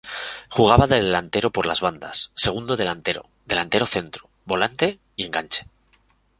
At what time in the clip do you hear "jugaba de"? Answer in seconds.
0.49-0.99